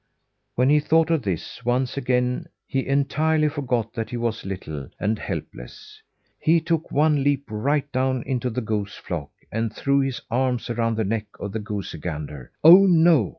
[0.55, 5.19] When he thought of this, once again he entirely forgot that he was little and
[5.19, 6.01] helpless.
[6.39, 10.97] He took one leap right down into the goose flock, and threw his arms around
[10.97, 12.51] the neck of the goosey gander.
[12.63, 13.29] "Oh, no!